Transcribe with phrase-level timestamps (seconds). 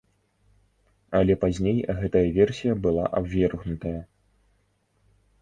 [1.19, 3.95] Але пазней гэтая версія была абвергнутая.